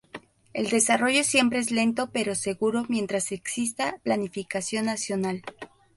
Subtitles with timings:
[0.53, 5.43] El desarrollo siempre es lento pero seguro mientras exista planificación nacional.